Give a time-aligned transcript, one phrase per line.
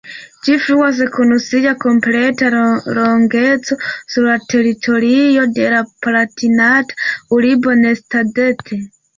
[0.45, 2.49] Ĝi fluas kun sia kompleta
[2.99, 7.01] longeco sur la teritorio de la palatinata
[7.39, 8.67] urbo Neustadt.